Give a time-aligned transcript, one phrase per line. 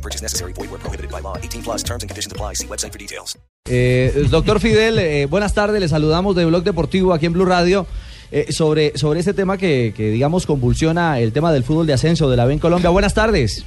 [0.00, 0.54] No purchase necessary.
[0.54, 1.36] Void where prohibited by law.
[1.36, 2.54] 18 plus terms and conditions apply.
[2.54, 3.38] See website for details.
[3.68, 7.86] Eh, doctor Fidel, eh, buenas tardes, le saludamos de Blog Deportivo aquí en Blue Radio.
[8.32, 12.30] eh, sobre, sobre este tema que, que, digamos, convulsiona el tema del fútbol de ascenso
[12.30, 12.90] de la B en Colombia.
[12.90, 13.66] Buenas tardes.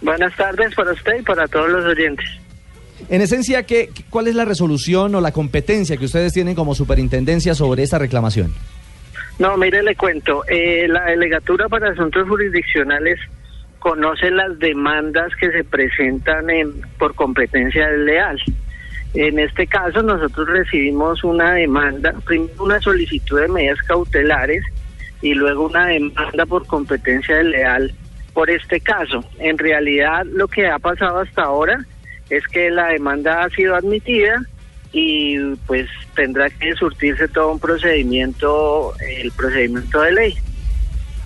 [0.00, 2.26] Buenas tardes para usted y para todos los oyentes.
[3.08, 7.54] En esencia, ¿qué, ¿cuál es la resolución o la competencia que ustedes tienen como superintendencia
[7.54, 8.52] sobre esta reclamación?
[9.38, 10.44] No, mire, le cuento.
[10.48, 13.18] Eh, la Delegatura para Asuntos Jurisdiccionales
[13.82, 18.40] conoce las demandas que se presentan en, por competencia desleal.
[19.14, 24.64] En este caso, nosotros recibimos una demanda, primero una solicitud de medidas cautelares
[25.20, 27.92] y luego una demanda por competencia desleal
[28.32, 29.24] por este caso.
[29.40, 31.84] En realidad, lo que ha pasado hasta ahora
[32.30, 34.42] es que la demanda ha sido admitida
[34.92, 40.34] y pues tendrá que surtirse todo un procedimiento, el procedimiento de ley.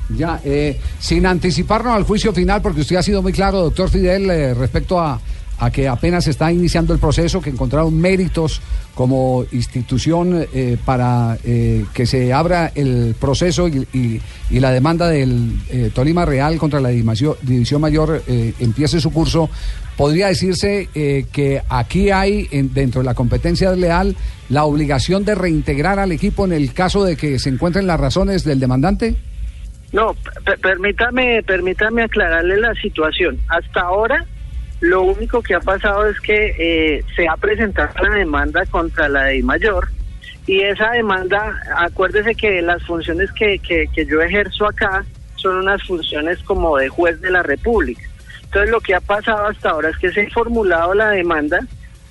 [0.09, 4.31] Ya, eh, sin anticiparnos al juicio final, porque usted ha sido muy claro, doctor Fidel,
[4.31, 5.21] eh, respecto a,
[5.59, 8.61] a, que apenas está iniciando el proceso, que encontraron méritos
[8.95, 15.59] como institución eh, para que se abra el proceso y, y, la demanda del
[15.93, 19.51] Tolima Real contra la División, división Mayor empiece su curso.
[19.97, 24.17] Podría decirse que aquí hay, en, dentro de la competencia leal,
[24.49, 28.45] la obligación de reintegrar al equipo en el caso de que se encuentren las razones
[28.45, 29.17] del demandante.
[29.93, 30.15] No,
[30.63, 33.39] permítame, permítame aclararle la situación.
[33.49, 34.25] Hasta ahora,
[34.81, 39.25] lo único que ha pasado es que eh, se ha presentado la demanda contra la
[39.25, 39.89] de mayor
[40.47, 45.05] y esa demanda, acuérdese que las funciones que, que, que yo ejerzo acá
[45.37, 48.03] son unas funciones como de juez de la República.
[48.45, 51.61] Entonces, lo que ha pasado hasta ahora es que se ha formulado la demanda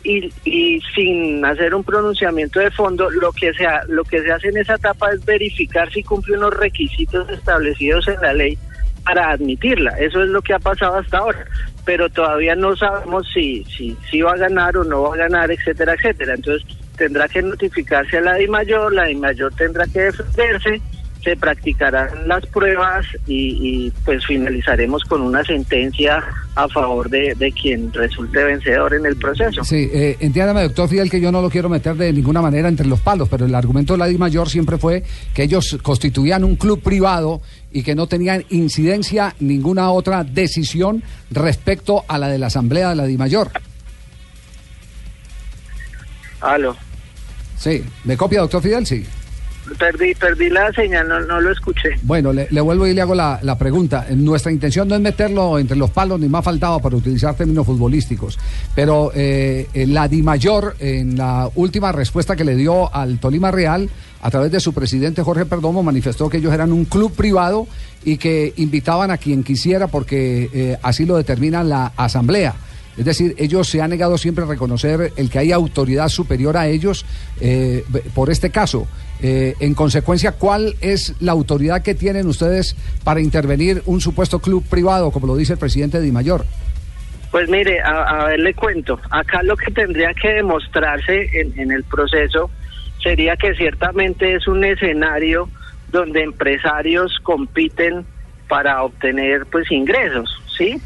[0.05, 4.49] y, y, sin hacer un pronunciamiento de fondo, lo que, se lo que se hace
[4.49, 8.57] en esa etapa es verificar si cumple unos requisitos establecidos en la ley
[9.03, 9.91] para admitirla.
[9.99, 11.45] Eso es lo que ha pasado hasta ahora.
[11.85, 15.51] Pero todavía no sabemos si, si, si va a ganar o no va a ganar,
[15.51, 16.35] etcétera, etcétera.
[16.35, 20.81] Entonces tendrá que notificarse a la DI mayor, la DI mayor tendrá que defenderse
[21.25, 27.51] se practicarán las pruebas y, y, pues finalizaremos con una sentencia a favor de, de
[27.51, 29.63] quien resulte vencedor en el proceso.
[29.63, 32.85] Sí, eh, entiéndame, doctor Fidel, que yo no lo quiero meter de ninguna manera entre
[32.85, 35.03] los palos, pero el argumento de la Di Mayor siempre fue
[35.33, 37.41] que ellos constituían un club privado
[37.71, 42.95] y que no tenían incidencia ninguna otra decisión respecto a la de la Asamblea de
[42.95, 43.49] la Di Mayor.
[46.39, 46.75] Aló.
[47.57, 48.85] Sí, ¿me copia, doctor Fidel?
[48.85, 49.03] Sí.
[49.79, 51.89] Perdí, perdí la señal, no, no lo escuché.
[52.03, 54.05] Bueno, le, vuelvo y le hago la, la, pregunta.
[54.11, 58.37] Nuestra intención no es meterlo entre los palos, ni más faltaba para utilizar términos futbolísticos.
[58.75, 63.89] Pero eh, la Di Mayor, en la última respuesta que le dio al Tolima Real,
[64.21, 67.67] a través de su presidente Jorge Perdomo, manifestó que ellos eran un club privado
[68.03, 72.55] y que invitaban a quien quisiera porque eh, así lo determina la Asamblea.
[72.97, 76.67] Es decir, ellos se han negado siempre a reconocer el que hay autoridad superior a
[76.67, 77.05] ellos
[77.41, 77.83] eh,
[78.13, 78.87] por este caso.
[79.21, 84.63] Eh, en consecuencia, ¿cuál es la autoridad que tienen ustedes para intervenir un supuesto club
[84.69, 86.45] privado, como lo dice el presidente Di Mayor?
[87.31, 88.99] Pues mire, a, a ver, le cuento.
[89.09, 92.49] Acá lo que tendría que demostrarse en, en el proceso
[93.03, 95.49] sería que ciertamente es un escenario
[95.91, 98.05] donde empresarios compiten
[98.47, 100.79] para obtener pues ingresos, ¿sí?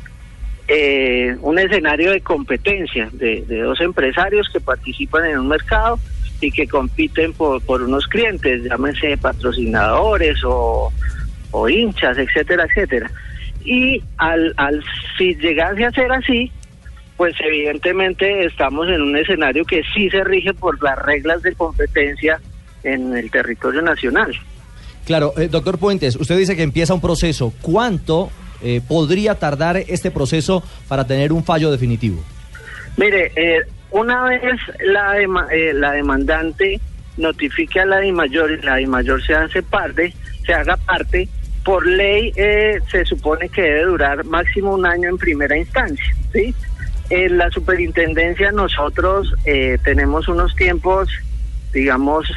[0.72, 6.00] Eh, un escenario de competencia de, dos empresarios que participan en un mercado
[6.42, 10.94] y que compiten por, unos clientes, llámense patrocinadores o,
[11.50, 13.10] o, hinchas, etcétera, etcétera.
[13.66, 14.84] Y al, al
[15.18, 16.52] si llegase a ser así,
[17.18, 22.40] pues evidentemente estamos en un escenario que sí se rige por las reglas de competencia
[22.84, 24.36] en el territorio nacional.
[25.06, 27.52] Claro, eh, doctor Puentes, usted dice que empieza un proceso.
[27.64, 28.30] ¿Cuánto
[28.62, 32.24] eh, podría tardar este proceso para tener un fallo definitivo?
[32.98, 36.80] Mire, eh, una vez la, eh, demandante
[37.18, 40.14] notifique a la de mayor y la de mayor se hace parte,
[40.46, 41.28] se haga parte,
[41.64, 46.54] por ley eh, se supone que debe durar máximo un año en primera instancia, ¿sí?
[47.10, 51.10] En la superintendencia nosotros eh, tenemos unos tiempos,
[51.74, 52.28] digamos,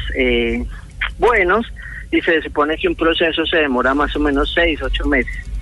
[1.19, 1.71] buenos
[2.11, 5.52] y se supone que un proceso se demora más o menos seis, ocho meses.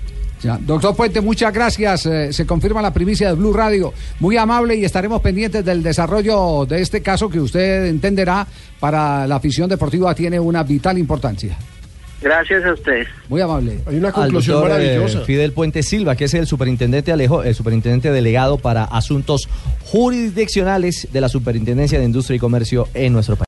[0.42, 0.58] Ya.
[0.60, 2.06] Doctor Puente, muchas gracias.
[2.06, 3.92] Eh, se confirma la primicia de Blue Radio.
[4.20, 8.46] Muy amable y estaremos pendientes del desarrollo de este caso que usted entenderá
[8.80, 11.56] para la afición deportiva tiene una vital importancia.
[12.22, 13.08] Gracias a ustedes.
[13.28, 13.78] Muy amable.
[13.84, 15.24] Hay una conclusión doctor, eh, maravillosa.
[15.24, 19.48] Fidel Puente Silva, que es el superintendente Alejo, el superintendente delegado para asuntos
[19.84, 23.40] jurisdiccionales de la Superintendencia de Industria y Comercio en nuestro país.